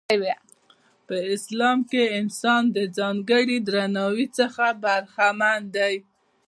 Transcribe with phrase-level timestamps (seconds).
[1.07, 2.61] په اسلام کې انسان
[2.97, 5.95] ځانګړي درناوي څخه برخمن دی.